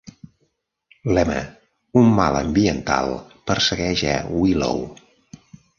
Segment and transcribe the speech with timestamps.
[1.17, 1.43] Lema:
[2.03, 3.13] "Un mal ambiental
[3.51, 4.83] persegueix a Willow".